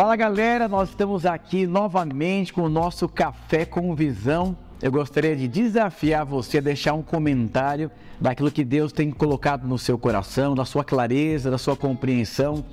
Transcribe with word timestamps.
Fala 0.00 0.16
galera, 0.16 0.66
nós 0.66 0.88
estamos 0.88 1.26
aqui 1.26 1.66
novamente 1.66 2.54
com 2.54 2.62
o 2.62 2.70
nosso 2.70 3.06
Café 3.06 3.66
com 3.66 3.94
Visão. 3.94 4.56
Eu 4.80 4.90
gostaria 4.90 5.36
de 5.36 5.46
desafiar 5.46 6.24
você 6.24 6.56
a 6.56 6.62
deixar 6.62 6.94
um 6.94 7.02
comentário 7.02 7.90
daquilo 8.18 8.50
que 8.50 8.64
Deus 8.64 8.92
tem 8.92 9.10
colocado 9.10 9.68
no 9.68 9.78
seu 9.78 9.98
coração, 9.98 10.54
da 10.54 10.64
sua 10.64 10.82
clareza, 10.82 11.50
da 11.50 11.58
sua 11.58 11.76
compreensão. 11.76 12.64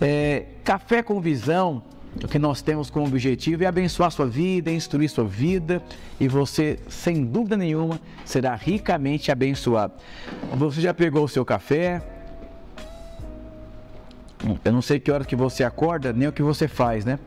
É, 0.00 0.46
café 0.64 1.02
com 1.02 1.20
Visão, 1.20 1.82
o 2.16 2.26
que 2.26 2.38
nós 2.38 2.62
temos 2.62 2.88
como 2.88 3.06
objetivo 3.06 3.64
é 3.64 3.66
abençoar 3.66 4.10
sua 4.10 4.26
vida, 4.26 4.72
instruir 4.72 5.10
sua 5.10 5.24
vida 5.24 5.82
e 6.18 6.26
você, 6.28 6.78
sem 6.88 7.26
dúvida 7.26 7.58
nenhuma, 7.58 8.00
será 8.24 8.54
ricamente 8.54 9.30
abençoado. 9.30 9.92
Você 10.54 10.80
já 10.80 10.94
pegou 10.94 11.24
o 11.24 11.28
seu 11.28 11.44
café? 11.44 12.02
Eu 14.64 14.72
não 14.72 14.82
sei 14.82 15.00
que 15.00 15.10
hora 15.10 15.24
que 15.24 15.36
você 15.36 15.64
acorda, 15.64 16.12
nem 16.12 16.28
o 16.28 16.32
que 16.32 16.42
você 16.42 16.68
faz, 16.68 17.04
né? 17.04 17.18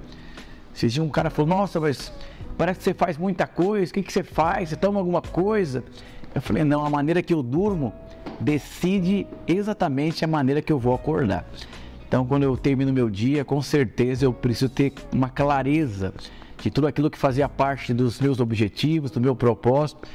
Se 0.74 1.00
um 1.02 1.10
cara 1.10 1.30
falou, 1.30 1.50
nossa, 1.50 1.80
mas 1.80 2.12
parece 2.58 2.80
que 2.80 2.84
você 2.86 2.94
faz 2.94 3.18
muita 3.18 3.46
coisa, 3.46 3.92
o 3.92 3.94
que, 3.94 4.04
que 4.04 4.14
você 4.14 4.24
faz? 4.24 4.70
Você 4.70 4.76
toma 4.76 5.00
alguma 5.00 5.22
coisa? 5.22 5.84
Eu 6.34 6.42
falei, 6.42 6.64
não, 6.64 6.86
a 6.86 6.90
maneira 6.90 7.22
que 7.22 7.34
eu 7.34 7.44
durmo 7.44 7.94
decide 8.40 9.28
exatamente 9.48 10.24
a 10.24 10.28
maneira 10.28 10.62
que 10.62 10.72
eu 10.72 10.80
vou 10.80 10.96
acordar. 10.96 11.46
Então, 12.08 12.26
quando 12.26 12.44
eu 12.44 12.58
termino 12.58 12.92
meu 12.92 13.10
dia, 13.10 13.46
com 13.46 13.62
certeza 13.62 14.26
eu 14.26 14.34
preciso 14.34 14.70
ter 14.70 14.94
uma 15.14 15.30
clareza 15.30 16.14
de 16.62 16.70
tudo 16.70 16.88
aquilo 16.88 17.10
que 17.10 17.18
fazia 17.18 17.50
parte 17.50 17.94
dos 17.94 18.20
meus 18.20 18.40
objetivos, 18.40 19.12
do 19.12 19.20
meu 19.20 19.36
propósito, 19.36 20.08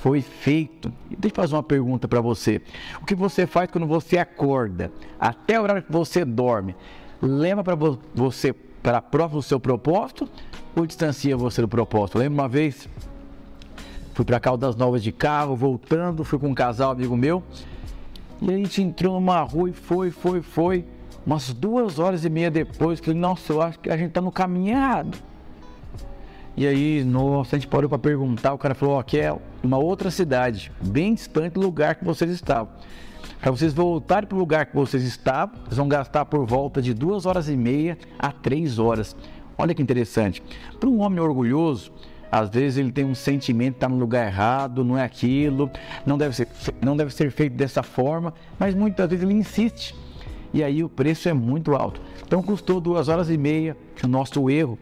foi 0.00 0.20
feito. 0.20 0.92
Deixa 1.10 1.34
eu 1.34 1.42
fazer 1.42 1.54
uma 1.54 1.62
pergunta 1.62 2.06
para 2.06 2.20
você. 2.20 2.60
O 3.00 3.04
que 3.04 3.14
você 3.14 3.46
faz 3.46 3.70
quando 3.70 3.86
você 3.86 4.18
acorda, 4.18 4.92
até 5.18 5.58
o 5.58 5.62
horário 5.62 5.82
que 5.82 5.92
você 5.92 6.24
dorme, 6.24 6.74
leva 7.20 7.64
para 7.64 7.74
você 8.14 8.52
para 8.82 9.02
próximo 9.02 9.40
do 9.40 9.42
seu 9.42 9.58
propósito 9.58 10.28
ou 10.76 10.86
distancia 10.86 11.36
você 11.36 11.60
do 11.60 11.68
propósito? 11.68 12.18
Lembra 12.18 12.42
uma 12.42 12.48
vez? 12.48 12.88
Fui 14.14 14.24
para 14.24 14.40
Caldas 14.40 14.76
Novas 14.76 15.02
de 15.02 15.12
carro, 15.12 15.56
voltando, 15.56 16.24
fui 16.24 16.38
com 16.38 16.48
um 16.48 16.54
casal 16.54 16.92
amigo 16.92 17.16
meu. 17.16 17.42
E 18.40 18.50
a 18.50 18.56
gente 18.56 18.82
entrou 18.82 19.14
numa 19.14 19.40
rua 19.42 19.70
e 19.70 19.72
foi, 19.72 20.10
foi, 20.10 20.42
foi. 20.42 20.84
Umas 21.24 21.52
duas 21.52 21.98
horas 21.98 22.24
e 22.24 22.30
meia 22.30 22.50
depois, 22.50 23.00
que 23.00 23.12
nossa, 23.12 23.52
eu 23.52 23.60
acho 23.60 23.80
que 23.80 23.90
a 23.90 23.96
gente 23.96 24.12
tá 24.12 24.20
no 24.20 24.30
caminho 24.30 24.76
errado. 24.76 25.18
E 26.56 26.66
aí, 26.66 27.04
nossa, 27.04 27.54
a 27.54 27.58
gente 27.58 27.68
parou 27.68 27.86
para 27.86 27.98
perguntar, 27.98 28.54
o 28.54 28.58
cara 28.58 28.74
falou, 28.74 28.94
ó, 28.94 29.04
é 29.14 29.36
uma 29.62 29.76
outra 29.76 30.10
cidade, 30.10 30.72
bem 30.80 31.12
distante 31.12 31.52
do 31.52 31.60
lugar 31.60 31.96
que 31.96 32.04
vocês 32.04 32.30
estavam. 32.30 32.68
Para 33.38 33.50
vocês 33.50 33.74
voltarem 33.74 34.26
para 34.26 34.36
o 34.36 34.38
lugar 34.38 34.64
que 34.64 34.74
vocês 34.74 35.02
estavam, 35.02 35.54
vocês 35.64 35.76
vão 35.76 35.86
gastar 35.86 36.24
por 36.24 36.46
volta 36.46 36.80
de 36.80 36.94
duas 36.94 37.26
horas 37.26 37.50
e 37.50 37.56
meia 37.56 37.98
a 38.18 38.32
três 38.32 38.78
horas. 38.78 39.14
Olha 39.58 39.74
que 39.74 39.82
interessante. 39.82 40.42
Para 40.80 40.88
um 40.88 41.00
homem 41.00 41.20
orgulhoso, 41.20 41.92
às 42.32 42.48
vezes 42.48 42.78
ele 42.78 42.90
tem 42.90 43.04
um 43.04 43.14
sentimento 43.14 43.74
que 43.74 43.76
está 43.76 43.88
no 43.88 43.98
lugar 43.98 44.26
errado, 44.26 44.82
não 44.82 44.96
é 44.96 45.04
aquilo, 45.04 45.70
não 46.06 46.16
deve, 46.16 46.34
ser, 46.34 46.48
não 46.80 46.96
deve 46.96 47.12
ser 47.12 47.30
feito 47.30 47.54
dessa 47.54 47.82
forma, 47.82 48.32
mas 48.58 48.74
muitas 48.74 49.10
vezes 49.10 49.22
ele 49.22 49.34
insiste. 49.34 49.94
E 50.54 50.64
aí 50.64 50.82
o 50.82 50.88
preço 50.88 51.28
é 51.28 51.34
muito 51.34 51.76
alto. 51.76 52.00
Então 52.26 52.42
custou 52.42 52.80
duas 52.80 53.08
horas 53.08 53.28
e 53.28 53.36
meia, 53.36 53.76
que 53.94 54.06
o 54.06 54.08
nosso 54.08 54.48
erro 54.48 54.78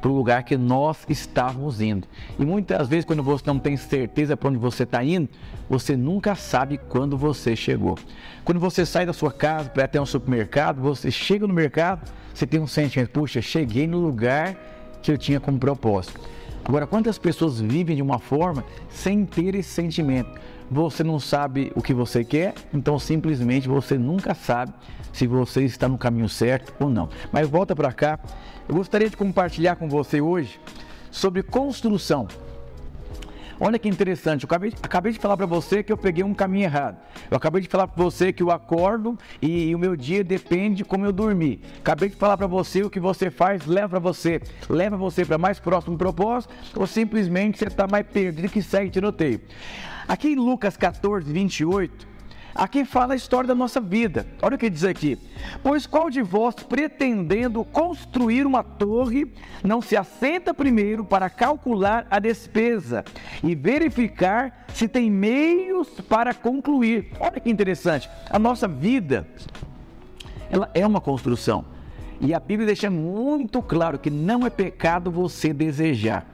para 0.00 0.10
o 0.10 0.14
lugar 0.14 0.42
que 0.42 0.56
nós 0.56 0.98
estávamos 1.08 1.80
indo. 1.80 2.06
E 2.38 2.44
muitas 2.44 2.88
vezes, 2.88 3.04
quando 3.04 3.22
você 3.22 3.44
não 3.46 3.58
tem 3.58 3.76
certeza 3.76 4.36
para 4.36 4.48
onde 4.48 4.58
você 4.58 4.84
está 4.84 5.02
indo, 5.02 5.28
você 5.68 5.96
nunca 5.96 6.34
sabe 6.34 6.78
quando 6.78 7.16
você 7.16 7.56
chegou. 7.56 7.96
Quando 8.44 8.60
você 8.60 8.86
sai 8.86 9.04
da 9.04 9.12
sua 9.12 9.32
casa 9.32 9.68
para 9.68 9.84
até 9.84 10.00
um 10.00 10.06
supermercado, 10.06 10.80
você 10.80 11.10
chega 11.10 11.46
no 11.46 11.54
mercado, 11.54 12.10
você 12.32 12.46
tem 12.46 12.60
um 12.60 12.66
sentimento, 12.66 13.10
puxa, 13.10 13.42
cheguei 13.42 13.86
no 13.86 13.98
lugar 13.98 14.56
que 15.02 15.10
eu 15.10 15.18
tinha 15.18 15.40
como 15.40 15.58
propósito. 15.58 16.20
Agora, 16.64 16.86
quantas 16.86 17.18
pessoas 17.18 17.60
vivem 17.60 17.96
de 17.96 18.02
uma 18.02 18.18
forma 18.18 18.64
sem 18.90 19.24
ter 19.24 19.54
esse 19.54 19.70
sentimento? 19.70 20.38
Você 20.70 21.02
não 21.02 21.18
sabe 21.18 21.72
o 21.74 21.82
que 21.82 21.94
você 21.94 22.22
quer, 22.22 22.54
então 22.74 22.98
simplesmente 22.98 23.66
você 23.66 23.96
nunca 23.96 24.34
sabe 24.34 24.72
se 25.12 25.26
você 25.26 25.64
está 25.64 25.88
no 25.88 25.96
caminho 25.96 26.28
certo 26.28 26.74
ou 26.78 26.90
não. 26.90 27.08
Mas 27.32 27.48
volta 27.48 27.74
para 27.74 27.92
cá, 27.92 28.18
eu 28.68 28.74
gostaria 28.74 29.08
de 29.08 29.16
compartilhar 29.16 29.76
com 29.76 29.88
você 29.88 30.20
hoje 30.20 30.60
sobre 31.10 31.42
construção. 31.42 32.28
Olha 33.60 33.76
que 33.76 33.88
interessante, 33.88 34.44
eu 34.44 34.46
acabei, 34.46 34.72
acabei 34.80 35.12
de 35.12 35.18
falar 35.18 35.36
para 35.36 35.46
você 35.46 35.82
que 35.82 35.92
eu 35.92 35.96
peguei 35.96 36.22
um 36.22 36.32
caminho 36.32 36.64
errado. 36.64 36.96
Eu 37.28 37.36
acabei 37.36 37.60
de 37.60 37.68
falar 37.68 37.88
para 37.88 38.02
você 38.02 38.32
que 38.32 38.40
eu 38.40 38.52
acordo 38.52 39.18
e, 39.42 39.70
e, 39.70 39.74
o 39.74 39.78
meu 39.78 39.96
dia 39.96 40.22
depende 40.22 40.76
de 40.76 40.84
como 40.84 41.04
eu 41.04 41.12
dormir. 41.12 41.60
Acabei 41.80 42.08
de 42.08 42.14
falar 42.14 42.36
para 42.36 42.46
você 42.46 42.84
o 42.84 42.90
que 42.90 43.00
você 43.00 43.30
faz 43.30 43.66
leva 43.66 43.98
você, 43.98 44.40
leva 44.68 44.96
você 44.96 45.24
para 45.24 45.36
mais 45.36 45.58
próximo 45.58 45.98
propósito 45.98 46.54
ou 46.76 46.86
simplesmente 46.86 47.58
você 47.58 47.66
está 47.66 47.88
mais 47.88 48.06
perdido 48.06 48.48
que 48.48 48.62
segue 48.62 48.90
tiroteio. 48.90 49.40
Aqui 50.06 50.28
em 50.28 50.36
Lucas 50.36 50.76
14, 50.76 51.30
28, 51.30 52.06
Aqui 52.58 52.84
fala 52.84 53.12
a 53.12 53.16
história 53.16 53.46
da 53.46 53.54
nossa 53.54 53.80
vida. 53.80 54.26
Olha 54.42 54.56
o 54.56 54.58
que 54.58 54.68
diz 54.68 54.82
aqui. 54.82 55.16
Pois 55.62 55.86
qual 55.86 56.10
de 56.10 56.20
vós, 56.22 56.56
pretendendo 56.56 57.64
construir 57.64 58.44
uma 58.44 58.64
torre, 58.64 59.32
não 59.62 59.80
se 59.80 59.96
assenta 59.96 60.52
primeiro 60.52 61.04
para 61.04 61.30
calcular 61.30 62.04
a 62.10 62.18
despesa 62.18 63.04
e 63.44 63.54
verificar 63.54 64.66
se 64.74 64.88
tem 64.88 65.08
meios 65.08 65.88
para 66.08 66.34
concluir? 66.34 67.12
Olha 67.20 67.38
que 67.38 67.48
interessante. 67.48 68.10
A 68.28 68.40
nossa 68.40 68.66
vida, 68.66 69.24
ela 70.50 70.68
é 70.74 70.84
uma 70.84 71.00
construção. 71.00 71.64
E 72.20 72.34
a 72.34 72.40
Bíblia 72.40 72.66
deixa 72.66 72.90
muito 72.90 73.62
claro 73.62 74.00
que 74.00 74.10
não 74.10 74.44
é 74.44 74.50
pecado 74.50 75.12
você 75.12 75.52
desejar 75.52 76.26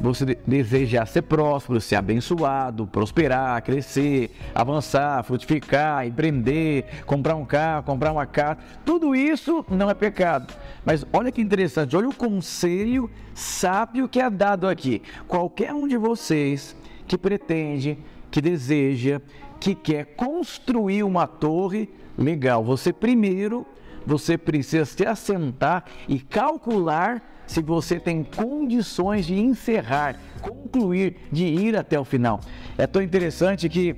você 0.00 0.36
deseja 0.46 1.04
ser 1.06 1.22
próspero, 1.22 1.80
ser 1.80 1.96
abençoado, 1.96 2.86
prosperar, 2.86 3.62
crescer, 3.62 4.30
avançar, 4.54 5.22
frutificar, 5.24 6.06
empreender, 6.06 6.84
comprar 7.04 7.34
um 7.34 7.44
carro, 7.44 7.82
comprar 7.82 8.12
uma 8.12 8.26
casa, 8.26 8.58
tudo 8.84 9.14
isso 9.14 9.64
não 9.68 9.90
é 9.90 9.94
pecado. 9.94 10.54
Mas 10.84 11.04
olha 11.12 11.32
que 11.32 11.40
interessante, 11.40 11.96
olha 11.96 12.08
o 12.08 12.14
conselho 12.14 13.10
sábio 13.34 14.08
que 14.08 14.20
é 14.20 14.30
dado 14.30 14.68
aqui. 14.68 15.02
Qualquer 15.26 15.72
um 15.72 15.88
de 15.88 15.96
vocês 15.96 16.76
que 17.06 17.18
pretende, 17.18 17.98
que 18.30 18.40
deseja, 18.40 19.20
que 19.58 19.74
quer 19.74 20.04
construir 20.16 21.02
uma 21.02 21.26
torre, 21.26 21.88
legal, 22.16 22.62
você 22.62 22.92
primeiro, 22.92 23.66
você 24.08 24.38
precisa 24.38 24.86
se 24.86 25.06
assentar 25.06 25.84
e 26.08 26.18
calcular 26.18 27.22
se 27.46 27.60
você 27.60 28.00
tem 28.00 28.24
condições 28.24 29.26
de 29.26 29.38
encerrar, 29.38 30.18
concluir, 30.40 31.16
de 31.30 31.44
ir 31.44 31.76
até 31.76 32.00
o 32.00 32.04
final. 32.04 32.40
É 32.78 32.86
tão 32.86 33.02
interessante 33.02 33.68
que 33.68 33.96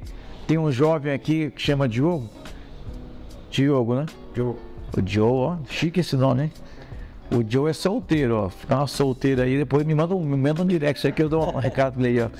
tem 0.48 0.58
um 0.58 0.72
jovem 0.72 1.12
aqui 1.12 1.52
que 1.52 1.62
chama 1.62 1.88
Diogo. 1.88 2.28
Diogo, 3.50 3.94
né? 3.94 4.06
Diogo. 4.34 4.58
O 4.96 5.08
Joe, 5.08 5.30
ó, 5.30 5.56
chique 5.68 6.00
esse 6.00 6.16
nome, 6.16 6.42
né? 6.42 6.50
O 7.30 7.48
Joe 7.48 7.70
é 7.70 7.72
solteiro, 7.72 8.34
ó. 8.34 8.48
Fica 8.48 8.74
uma 8.74 8.88
solteira 8.88 9.44
aí, 9.44 9.56
depois 9.56 9.86
me 9.86 9.94
manda 9.94 10.16
um, 10.16 10.24
me 10.24 10.36
manda 10.36 10.62
um 10.62 10.66
direct 10.66 11.06
aí 11.06 11.12
que 11.12 11.22
eu 11.22 11.28
dou 11.28 11.54
um 11.54 11.58
recado 11.58 11.94
pra 11.94 12.08
ele, 12.08 12.22
ó. 12.22 12.30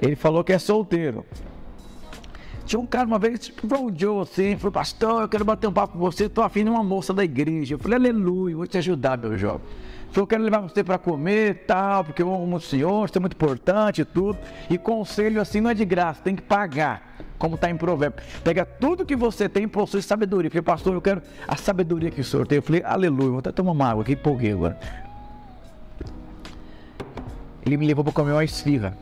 Ele 0.00 0.16
falou 0.16 0.42
que 0.42 0.54
é 0.54 0.58
solteiro. 0.58 1.26
Tinha 2.70 2.78
um 2.78 2.86
cara 2.86 3.04
uma 3.04 3.18
vez, 3.18 3.40
tipo, 3.40 3.66
Joe 3.96 4.22
assim, 4.22 4.56
falou, 4.56 4.70
pastor, 4.70 5.22
eu 5.22 5.28
quero 5.28 5.44
bater 5.44 5.66
um 5.66 5.72
papo 5.72 5.94
com 5.94 5.98
você, 5.98 6.28
tô 6.28 6.40
afim 6.40 6.62
de 6.62 6.70
uma 6.70 6.84
moça 6.84 7.12
da 7.12 7.24
igreja. 7.24 7.74
Eu 7.74 7.80
falei, 7.80 7.98
aleluia, 7.98 8.54
vou 8.54 8.64
te 8.64 8.78
ajudar, 8.78 9.18
meu 9.18 9.36
jovem. 9.36 9.62
Falei, 10.10 10.22
eu 10.22 10.26
quero 10.28 10.44
levar 10.44 10.60
você 10.60 10.84
para 10.84 10.96
comer 10.96 11.64
tal, 11.66 12.04
porque 12.04 12.22
eu 12.22 12.32
amo 12.32 12.54
o 12.54 12.60
senhor, 12.60 13.08
isso 13.08 13.18
é 13.18 13.20
muito 13.20 13.32
importante 13.32 14.02
e 14.02 14.04
tudo. 14.04 14.38
E 14.70 14.78
conselho 14.78 15.40
assim 15.40 15.60
não 15.60 15.70
é 15.70 15.74
de 15.74 15.84
graça, 15.84 16.22
tem 16.22 16.36
que 16.36 16.42
pagar, 16.42 17.16
como 17.40 17.56
está 17.56 17.68
em 17.68 17.76
provérbio. 17.76 18.22
Pega 18.44 18.64
tudo 18.64 19.04
que 19.04 19.16
você 19.16 19.48
tem 19.48 19.64
e 19.64 19.66
possui 19.66 20.00
sabedoria. 20.00 20.48
Falei, 20.48 20.62
pastor, 20.62 20.94
eu 20.94 21.02
quero 21.02 21.22
a 21.48 21.56
sabedoria 21.56 22.08
que 22.08 22.20
o 22.20 22.24
senhor 22.24 22.46
tem. 22.46 22.58
Eu 22.58 22.62
falei, 22.62 22.84
aleluia, 22.84 23.30
vou 23.30 23.38
até 23.40 23.50
tomar 23.50 23.72
uma 23.72 23.90
água 23.90 24.04
aqui, 24.04 24.12
empolguei 24.12 24.52
agora. 24.52 24.78
Ele 27.66 27.76
me 27.76 27.84
levou 27.84 28.04
para 28.04 28.12
comer 28.12 28.30
uma 28.30 28.44
esfirra. 28.44 28.96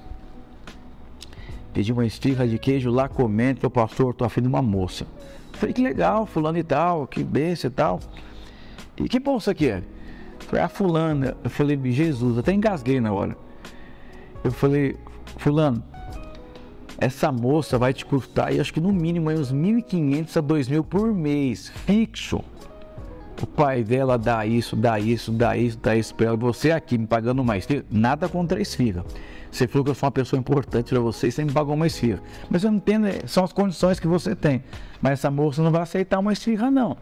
Pedi 1.79 1.93
uma 1.93 2.05
esfirra 2.05 2.45
de 2.45 2.59
queijo 2.59 2.91
lá 2.91 3.09
comendo, 3.09 3.65
o 3.65 3.71
pastor, 3.71 4.13
tô 4.13 4.25
afim 4.25 4.43
de 4.43 4.49
uma 4.49 4.61
moça. 4.61 5.07
Falei, 5.53 5.73
que 5.73 5.81
legal, 5.81 6.27
fulano 6.27 6.59
e 6.59 6.65
tal, 6.65 7.07
que 7.07 7.23
benção 7.23 7.71
e 7.71 7.73
tal. 7.73 8.01
E 8.97 9.09
que 9.09 9.21
bolsa 9.21 9.53
aqui 9.53 9.69
é? 9.69 9.85
Foi 10.41 10.59
a 10.59 10.69
fulana. 10.69 11.37
Eu 11.45 11.49
falei, 11.49 11.79
Jesus, 11.93 12.37
até 12.37 12.53
engasguei 12.53 13.01
na 13.01 13.13
hora. 13.13 13.37
Eu 14.43 14.51
falei, 14.51 14.97
fulano, 15.37 15.81
essa 16.99 17.31
moça 17.31 17.79
vai 17.79 17.95
te 17.95 18.05
custar, 18.05 18.53
e 18.53 18.59
acho 18.59 18.75
que 18.75 18.81
no 18.81 18.93
mínimo 18.93 19.29
aí 19.29 19.39
uns 19.39 19.53
1.500 19.53 20.37
a 20.37 20.43
2.000 20.43 20.83
por 20.83 21.15
mês, 21.15 21.69
fixo. 21.69 22.43
O 23.41 23.47
pai 23.47 23.85
dela 23.85 24.19
dá 24.19 24.45
isso, 24.45 24.75
dá 24.75 24.99
isso, 24.99 25.31
dá 25.31 25.57
isso, 25.57 25.79
dá 25.79 25.95
isso 25.95 26.13
pra 26.13 26.27
ela. 26.27 26.37
Você 26.39 26.73
aqui 26.73 26.99
me 26.99 27.07
pagando 27.07 27.45
mais 27.45 27.69
nada 27.89 28.29
contra 28.29 28.59
a 28.59 28.63
esfirra. 28.63 29.05
Você 29.51 29.67
falou 29.67 29.85
que 29.85 29.91
eu 29.91 29.95
sou 29.95 30.07
uma 30.07 30.13
pessoa 30.13 30.39
importante 30.39 30.91
para 30.91 31.01
você 31.01 31.29
e 31.29 31.33
você 31.33 31.45
me 31.45 31.53
pagou 31.53 31.75
uma 31.75 31.87
esfirra. 31.87 32.21
Mas 32.51 32.65
eu 32.65 32.71
não 32.71 32.79
entendo, 32.79 33.07
é, 33.07 33.27
são 33.27 33.45
as 33.45 33.53
condições 33.53 33.99
que 33.99 34.07
você 34.07 34.35
tem. 34.35 34.63
Mas 35.01 35.15
essa 35.15 35.31
moça 35.31 35.63
não 35.63 35.71
vai 35.71 35.83
aceitar 35.83 36.19
uma 36.19 36.33
esfirra, 36.33 36.71
não. 36.71 36.97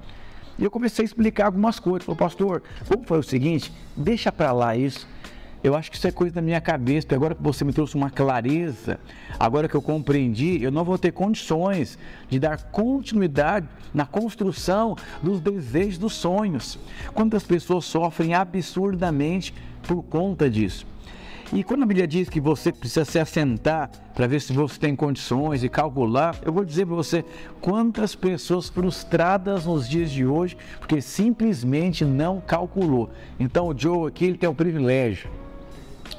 E 0.59 0.65
eu 0.65 0.71
comecei 0.71 1.05
a 1.05 1.07
explicar 1.07 1.47
algumas 1.47 1.79
coisas. 1.79 2.05
Falei, 2.05 2.19
pastor, 2.19 2.63
vamos 2.85 3.07
fazer 3.07 3.21
o 3.21 3.23
seguinte, 3.23 3.73
deixa 3.97 4.33
para 4.33 4.53
lá 4.53 4.77
isso. 4.77 5.07
Eu 5.63 5.75
acho 5.75 5.91
que 5.91 5.97
isso 5.97 6.07
é 6.07 6.13
coisa 6.13 6.35
da 6.35 6.41
minha 6.41 6.61
cabeça, 6.61 7.07
porque 7.07 7.15
agora 7.17 7.35
que 7.35 7.43
você 7.43 7.65
me 7.65 7.73
trouxe 7.73 7.97
uma 7.97 8.09
clareza, 8.09 9.01
agora 9.39 9.69
que 9.69 9.75
eu 9.75 9.83
compreendi, 9.83 10.63
eu 10.63 10.71
não 10.71 10.85
vou 10.85 10.97
ter 10.97 11.11
condições 11.11 11.99
de 12.29 12.39
dar 12.39 12.63
continuidade 12.71 13.67
na 13.93 14.07
construção 14.07 14.95
dos 15.21 15.41
desejos, 15.41 15.99
dos 15.99 16.13
sonhos. 16.13 16.79
Quantas 17.13 17.43
pessoas 17.43 17.85
sofrem 17.85 18.33
absurdamente 18.33 19.53
por 19.89 20.03
conta 20.05 20.49
disso? 20.49 20.87
E 21.53 21.63
quando 21.63 21.85
a 21.85 21.87
Bíblia 21.87 22.09
diz 22.09 22.29
que 22.29 22.41
você 22.41 22.73
precisa 22.73 23.05
se 23.05 23.19
assentar 23.19 23.89
para 24.15 24.27
ver 24.27 24.41
se 24.41 24.53
você 24.53 24.81
tem 24.81 24.97
condições 24.97 25.63
e 25.63 25.69
calcular, 25.69 26.37
eu 26.45 26.53
vou 26.53 26.65
dizer 26.65 26.87
para 26.87 26.97
você 26.97 27.25
quantas 27.61 28.17
pessoas 28.17 28.69
frustradas 28.69 29.65
nos 29.65 29.89
dias 29.89 30.11
de 30.11 30.27
hoje 30.27 30.57
porque 30.79 31.01
simplesmente 31.01 32.05
não 32.05 32.41
calculou. 32.41 33.11
Então 33.39 33.69
o 33.69 33.79
Joe 33.79 34.09
aqui 34.09 34.25
ele 34.25 34.39
tem 34.39 34.49
o 34.49 34.55
privilégio 34.55 35.31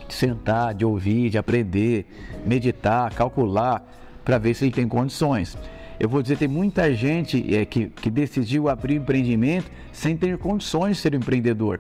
de 0.08 0.14
sentar, 0.14 0.74
de 0.74 0.86
ouvir, 0.86 1.30
de 1.30 1.38
aprender, 1.38 2.06
meditar, 2.46 3.14
calcular, 3.14 3.86
para 4.24 4.38
ver 4.38 4.54
se 4.54 4.66
ele 4.66 4.72
tem 4.72 4.88
condições. 4.88 5.58
Eu 6.00 6.08
vou 6.08 6.22
dizer, 6.22 6.38
tem 6.38 6.48
muita 6.48 6.94
gente 6.94 7.56
é, 7.56 7.66
que, 7.66 7.88
que 7.88 8.10
decidiu 8.10 8.70
abrir 8.70 9.00
um 9.00 9.02
empreendimento 9.02 9.70
sem 9.92 10.16
ter 10.16 10.38
condições 10.38 10.98
de 10.98 11.02
ser 11.02 11.16
um 11.16 11.18
empreendedor. 11.18 11.80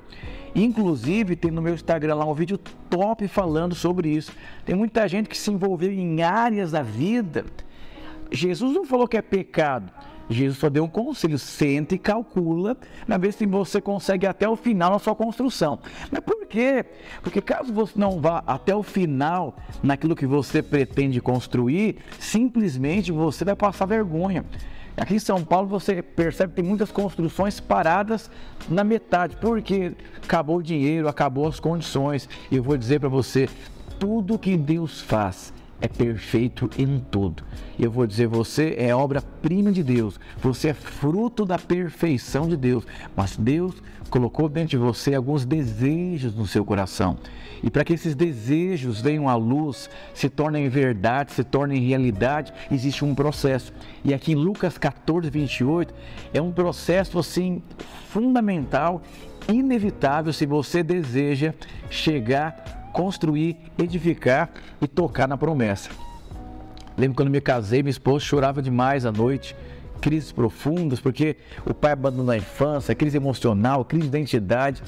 Inclusive, 0.55 1.35
tem 1.35 1.51
no 1.51 1.61
meu 1.61 1.75
Instagram 1.75 2.15
lá 2.15 2.25
um 2.25 2.33
vídeo 2.33 2.57
top 2.89 3.27
falando 3.27 3.75
sobre 3.75 4.09
isso. 4.09 4.31
Tem 4.65 4.75
muita 4.75 5.07
gente 5.07 5.29
que 5.29 5.37
se 5.37 5.51
envolveu 5.51 5.91
em 5.91 6.23
áreas 6.23 6.71
da 6.71 6.81
vida. 6.81 7.45
Jesus 8.31 8.73
não 8.73 8.85
falou 8.85 9.07
que 9.07 9.17
é 9.17 9.21
pecado. 9.21 9.91
Jesus 10.29 10.59
só 10.59 10.69
deu 10.69 10.83
um 10.83 10.89
conselho, 10.89 11.39
senta 11.39 11.95
e 11.95 11.97
calcula, 11.97 12.77
para 13.05 13.17
ver 13.17 13.33
se 13.33 13.45
você 13.45 13.79
consegue 13.79 14.25
até 14.25 14.47
o 14.47 14.55
final 14.55 14.91
na 14.91 14.99
sua 14.99 15.15
construção. 15.15 15.79
Mas 16.11 16.21
por 16.21 16.45
quê? 16.45 16.85
Porque 17.21 17.41
caso 17.41 17.73
você 17.73 17.93
não 17.95 18.19
vá 18.19 18.43
até 18.45 18.75
o 18.75 18.83
final 18.83 19.55
naquilo 19.81 20.15
que 20.15 20.25
você 20.25 20.61
pretende 20.61 21.21
construir, 21.21 21.97
simplesmente 22.19 23.11
você 23.11 23.45
vai 23.45 23.55
passar 23.55 23.85
vergonha. 23.85 24.45
Aqui 24.97 25.15
em 25.15 25.19
São 25.19 25.43
Paulo 25.43 25.67
você 25.67 26.01
percebe 26.01 26.53
que 26.53 26.61
tem 26.61 26.65
muitas 26.65 26.91
construções 26.91 27.59
paradas 27.59 28.31
na 28.67 28.83
metade, 28.83 29.37
porque 29.39 29.93
acabou 30.23 30.57
o 30.57 30.63
dinheiro, 30.63 31.07
acabou 31.07 31.47
as 31.47 31.59
condições. 31.59 32.27
E 32.49 32.55
eu 32.55 32.63
vou 32.63 32.75
dizer 32.75 32.99
para 32.99 33.07
você, 33.07 33.47
tudo 33.99 34.39
que 34.39 34.57
Deus 34.57 34.99
faz 34.99 35.53
é 35.81 35.87
perfeito 35.87 36.69
em 36.77 36.99
tudo. 36.99 37.43
Eu 37.79 37.91
vou 37.91 38.07
dizer, 38.07 38.27
você 38.27 38.75
é 38.77 38.95
obra-prima 38.95 39.71
de 39.71 39.83
Deus, 39.83 40.19
você 40.41 40.69
é 40.69 40.73
fruto 40.73 41.45
da 41.45 41.57
perfeição 41.57 42.47
de 42.47 42.57
Deus, 42.57 42.85
mas 43.15 43.35
Deus 43.35 43.75
colocou 44.09 44.47
dentro 44.47 44.69
de 44.69 44.77
você 44.77 45.13
alguns 45.13 45.45
desejos 45.45 46.33
no 46.33 46.47
seu 46.47 46.63
coração. 46.63 47.17
E 47.61 47.69
para 47.69 47.83
que 47.83 47.93
esses 47.93 48.15
desejos 48.15 49.01
venham 49.01 49.27
à 49.27 49.35
luz, 49.35 49.89
se 50.13 50.29
tornem 50.29 50.69
verdade, 50.69 51.33
se 51.33 51.43
tornem 51.43 51.85
realidade, 51.85 52.53
existe 52.71 53.03
um 53.03 53.13
processo. 53.13 53.73
E 54.03 54.13
aqui 54.13 54.31
em 54.31 54.35
Lucas 54.35 54.77
14, 54.77 55.29
28, 55.29 55.93
é 56.33 56.41
um 56.41 56.51
processo 56.51 57.19
assim 57.19 57.61
fundamental, 58.09 59.01
inevitável 59.47 60.31
se 60.31 60.45
você 60.45 60.83
deseja 60.83 61.53
chegar 61.89 62.76
construir, 62.97 63.55
edificar 63.77 64.49
e 64.81 64.87
tocar 64.87 65.27
na 65.27 65.37
promessa. 65.37 65.91
Lembro 66.97 67.15
quando 67.15 67.29
me 67.29 67.39
casei, 67.39 67.83
minha 67.83 67.91
esposa 67.91 68.25
chorava 68.25 68.59
demais 68.59 69.05
à 69.05 69.11
noite, 69.11 69.55
crises 70.01 70.31
profundas, 70.31 70.99
porque 70.99 71.35
o 71.63 71.75
pai 71.75 71.91
abandonou 71.91 72.31
a 72.31 72.37
infância, 72.37 72.95
crise 72.95 73.15
emocional, 73.15 73.85
crise 73.85 74.09
de 74.09 74.17
identidade. 74.17 74.81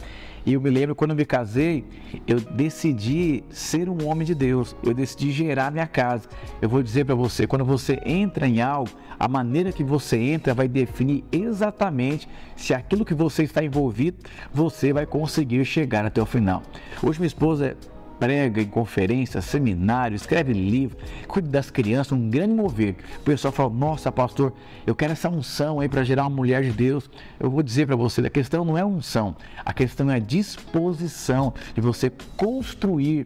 E 0.44 0.54
eu 0.54 0.62
me 0.62 0.72
lembro 0.72 0.96
quando 0.96 1.14
me 1.14 1.24
casei, 1.24 1.86
eu 2.26 2.40
decidi 2.40 3.44
ser 3.52 3.88
um 3.88 4.08
homem 4.08 4.26
de 4.26 4.34
Deus, 4.34 4.76
eu 4.82 4.92
decidi 4.92 5.32
gerar 5.32 5.72
minha 5.72 5.86
casa. 5.86 6.28
Eu 6.60 6.68
vou 6.68 6.82
dizer 6.82 7.06
para 7.06 7.14
você, 7.14 7.46
quando 7.46 7.64
você 7.64 8.00
entra 8.04 8.48
em 8.48 8.60
algo, 8.60 8.90
a 9.20 9.28
maneira 9.28 9.72
que 9.72 9.84
você 9.84 10.18
entra 10.18 10.56
vai 10.56 10.68
definir 10.68 11.24
exatamente 11.32 12.28
se 12.56 12.74
aquilo 12.74 13.06
que 13.06 13.14
você 13.14 13.44
está 13.44 13.64
envolvido, 13.64 14.18
você 14.52 14.92
vai 14.92 15.06
conseguir 15.06 15.64
chegar 15.64 16.06
até 16.06 16.20
o 16.20 16.26
final. 16.26 16.64
Hoje 17.04 17.20
minha 17.20 17.28
esposa 17.28 17.78
prega 18.20 18.62
em 18.62 18.68
conferências, 18.68 19.46
seminários, 19.46 20.22
escreve 20.22 20.52
livro, 20.54 20.98
cuida 21.28 21.48
das 21.48 21.72
crianças, 21.72 22.12
um 22.12 22.30
grande 22.30 22.54
mover. 22.54 22.96
O 23.18 23.24
pessoal 23.24 23.52
fala: 23.52 23.70
Nossa, 23.70 24.12
pastor, 24.12 24.54
eu 24.86 24.94
quero 24.94 25.14
essa 25.14 25.30
unção 25.30 25.80
aí 25.80 25.88
para 25.88 26.04
gerar 26.04 26.24
uma 26.24 26.36
mulher 26.36 26.62
de 26.62 26.72
Deus. 26.72 27.10
Eu 27.40 27.50
vou 27.50 27.64
dizer 27.64 27.88
para 27.88 27.96
você: 27.96 28.22
a 28.22 28.30
questão 28.30 28.66
não 28.66 28.78
é 28.78 28.84
unção, 28.84 29.36
a 29.64 29.74
questão 29.74 30.12
é 30.12 30.16
a 30.16 30.20
disposição 30.20 31.54
de 31.74 31.82
você 31.82 32.12
construir 32.36 33.26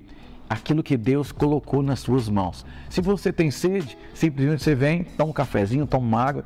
aquilo 0.50 0.84
que 0.84 0.96
Deus 0.96 1.32
colocou 1.32 1.82
nas 1.82 2.00
suas 2.00 2.30
mãos. 2.30 2.66
Se 2.90 3.02
você 3.02 3.34
tem 3.34 3.50
sede, 3.50 3.98
simplesmente 4.14 4.62
você 4.62 4.76
vem, 4.76 5.04
toma 5.04 5.32
um 5.32 5.34
cafezinho, 5.34 5.88
toma 5.88 6.06
uma 6.06 6.22
água, 6.22 6.46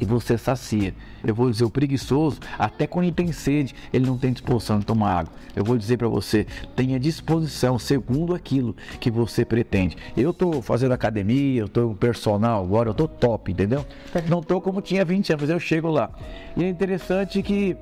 e 0.00 0.04
você 0.04 0.36
sacia. 0.36 0.94
Eu 1.24 1.34
vou 1.34 1.50
dizer, 1.50 1.64
o 1.64 1.70
preguiçoso, 1.70 2.38
até 2.58 2.86
quando 2.86 3.06
ele 3.06 3.14
tem 3.14 3.32
sede, 3.32 3.74
ele 3.92 4.06
não 4.06 4.16
tem 4.16 4.32
disposição 4.32 4.78
de 4.78 4.86
tomar 4.86 5.20
água. 5.20 5.32
Eu 5.54 5.64
vou 5.64 5.76
dizer 5.76 5.96
para 5.96 6.08
você, 6.08 6.46
tenha 6.74 6.98
disposição 7.00 7.78
segundo 7.78 8.34
aquilo 8.34 8.76
que 9.00 9.10
você 9.10 9.44
pretende. 9.44 9.96
Eu 10.16 10.30
estou 10.30 10.62
fazendo 10.62 10.92
academia, 10.92 11.60
eu 11.60 11.66
estou 11.66 11.94
personal 11.94 12.62
agora, 12.64 12.88
eu 12.88 12.92
estou 12.92 13.08
top, 13.08 13.52
entendeu? 13.52 13.84
Não 14.28 14.40
estou 14.40 14.60
como 14.60 14.80
tinha 14.80 15.04
20 15.04 15.32
anos, 15.32 15.42
mas 15.42 15.50
eu 15.50 15.60
chego 15.60 15.88
lá. 15.88 16.10
E 16.56 16.64
é 16.64 16.68
interessante 16.68 17.42
que 17.42 17.76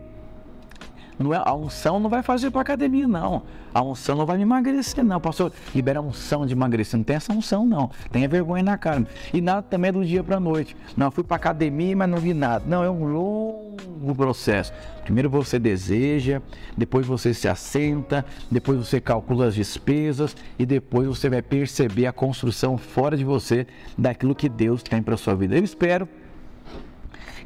não 1.18 1.32
é, 1.32 1.40
a 1.42 1.54
unção 1.54 2.00
não 2.00 2.10
vai 2.10 2.22
fazer 2.22 2.50
para 2.50 2.60
academia, 2.60 3.06
não. 3.06 3.42
A 3.72 3.82
unção 3.82 4.16
não 4.16 4.26
vai 4.26 4.36
me 4.36 4.42
emagrecer, 4.42 5.04
não. 5.04 5.20
Pastor, 5.20 5.52
libera 5.74 5.98
a 5.98 6.02
unção 6.02 6.46
de 6.46 6.52
emagrecer. 6.52 6.96
Não 6.96 7.04
tem 7.04 7.16
essa 7.16 7.32
unção, 7.32 7.64
não. 7.64 7.90
Tenha 8.10 8.28
vergonha 8.28 8.62
na 8.62 8.78
cara. 8.78 9.06
E 9.32 9.40
nada 9.40 9.62
também 9.62 9.88
é 9.88 9.92
do 9.92 10.04
dia 10.04 10.22
para 10.22 10.36
a 10.36 10.40
noite. 10.40 10.76
Não, 10.96 11.10
fui 11.10 11.22
para 11.22 11.36
academia, 11.36 11.96
mas 11.96 12.08
não 12.08 12.18
vi 12.18 12.34
nada. 12.34 12.64
Não, 12.66 12.82
é 12.82 12.90
um 12.90 13.04
longo 13.04 14.14
processo. 14.14 14.72
Primeiro 15.04 15.28
você 15.28 15.58
deseja, 15.58 16.40
depois 16.76 17.06
você 17.06 17.34
se 17.34 17.46
assenta, 17.46 18.24
depois 18.50 18.78
você 18.78 19.00
calcula 19.00 19.46
as 19.46 19.54
despesas 19.54 20.36
e 20.58 20.64
depois 20.64 21.06
você 21.06 21.28
vai 21.28 21.42
perceber 21.42 22.06
a 22.06 22.12
construção 22.12 22.78
fora 22.78 23.16
de 23.16 23.24
você 23.24 23.66
daquilo 23.98 24.34
que 24.34 24.48
Deus 24.48 24.82
tem 24.82 25.02
para 25.02 25.16
sua 25.16 25.34
vida. 25.34 25.56
Eu 25.56 25.64
espero 25.64 26.08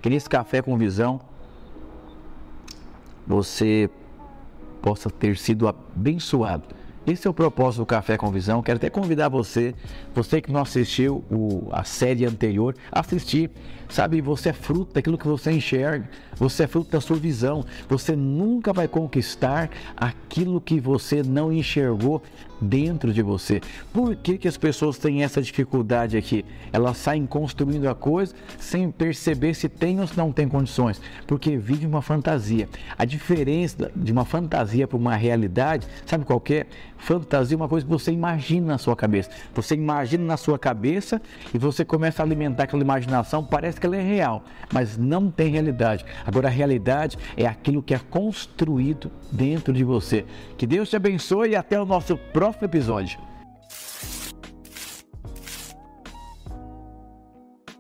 que 0.01 0.09
nesse 0.09 0.29
café 0.29 0.63
com 0.63 0.77
visão 0.79 1.21
você 3.29 3.91
possa 4.81 5.11
ter 5.11 5.37
sido 5.37 5.69
abençoado. 5.69 6.65
Esse 7.07 7.27
é 7.27 7.31
o 7.31 7.35
propósito 7.35 7.81
do 7.81 7.87
Café 7.87 8.19
com 8.19 8.31
Visão. 8.31 8.63
Quero 8.63 8.77
até 8.77 8.91
convidar 8.91 9.31
você, 9.31 9.75
você 10.15 10.43
que 10.43 10.53
não 10.53 10.61
assistiu 10.61 11.25
o, 11.31 11.69
a 11.73 11.83
série 11.83 12.27
anterior, 12.27 12.75
assistir. 12.93 13.51
Sabe, 13.89 14.21
você 14.21 14.51
é 14.51 14.53
fruto 14.53 14.93
daquilo 14.93 15.17
que 15.17 15.27
você 15.27 15.51
enxerga, 15.51 16.07
você 16.37 16.65
é 16.65 16.67
fruto 16.67 16.91
da 16.91 17.01
sua 17.01 17.17
visão. 17.17 17.65
Você 17.89 18.15
nunca 18.15 18.75
vai 18.75 18.87
conquistar 18.87 19.71
aquilo 19.97 20.61
que 20.61 20.79
você 20.79 21.23
não 21.23 21.51
enxergou 21.51 22.23
dentro 22.61 23.13
de 23.13 23.23
você. 23.23 23.61
Por 23.93 24.15
que, 24.17 24.39
que 24.39 24.49
as 24.49 24.57
pessoas 24.57 24.99
têm 24.99 25.23
essa 25.23 25.41
dificuldade 25.41 26.17
aqui? 26.17 26.45
Elas 26.73 26.97
saem 26.97 27.27
construindo 27.27 27.89
a 27.89 27.95
coisa 27.95 28.35
sem 28.59 28.91
perceber 28.91 29.55
se 29.55 29.69
tem 29.69 30.01
ou 30.01 30.07
se 30.07 30.17
não 30.17 30.33
tem 30.33 30.49
condições, 30.49 31.01
porque 31.27 31.57
vive 31.57 31.87
uma 31.87 32.03
fantasia. 32.03 32.69
A 32.97 33.05
diferença 33.05 33.91
de 33.95 34.13
uma 34.13 34.25
fantasia 34.25 34.87
para 34.87 34.97
uma 34.97 35.17
realidade, 35.17 35.87
sabe 36.07 36.25
qual 36.25 36.43
é? 36.51 36.67
Fantasia 36.99 37.55
é 37.55 37.57
uma 37.57 37.69
coisa 37.69 37.87
que 37.87 37.93
você 37.93 38.11
imagina 38.11 38.67
na 38.67 38.79
sua 38.79 38.97
cabeça. 38.97 39.31
Você 39.55 39.75
imagina 39.75 40.25
na 40.25 40.37
sua 40.37 40.59
cabeça 40.59 41.23
e 41.55 41.59
você 41.59 41.85
começa 41.85 42.23
a 42.23 42.25
alimentar 42.25 42.65
aquela 42.65 42.83
imaginação, 42.83 43.45
parece 43.45 43.81
que 43.81 43.87
ela 43.87 43.97
é 43.97 44.03
real, 44.03 44.45
mas 44.73 44.97
não 44.97 45.31
tem 45.31 45.51
realidade. 45.51 46.05
Agora 46.27 46.49
a 46.49 46.51
realidade 46.51 47.17
é 47.37 47.47
aquilo 47.47 47.83
que 47.83 47.95
é 47.95 47.99
construído 47.99 49.11
dentro 49.31 49.73
de 49.73 49.85
você. 49.85 50.25
Que 50.57 50.67
Deus 50.67 50.91
te 50.91 50.97
abençoe 50.97 51.51
e 51.51 51.57
até 51.57 51.81
o 51.81 51.87
nosso 51.87 52.17
próximo 52.49 52.65
episódio. 52.65 53.19